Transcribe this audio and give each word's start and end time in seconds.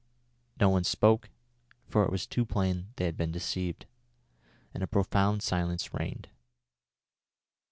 No 0.59 0.69
one 0.69 0.83
spoke, 0.83 1.29
for 1.87 2.03
it 2.03 2.11
was 2.11 2.25
too 2.25 2.43
plain 2.43 2.87
they 2.95 3.05
had 3.05 3.15
been 3.17 3.31
deceived, 3.31 3.85
and 4.73 4.81
a 4.81 4.87
profound 4.87 5.43
silence 5.43 5.93
reigned. 5.93 6.27